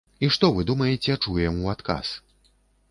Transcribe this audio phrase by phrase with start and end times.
[0.27, 2.17] І што вы думаеце чуем у адказ?